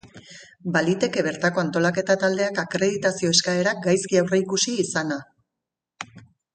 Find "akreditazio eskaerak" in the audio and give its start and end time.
2.65-3.87